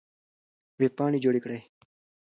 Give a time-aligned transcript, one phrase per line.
[0.79, 1.59] وېبپاڼې جوړې کړئ.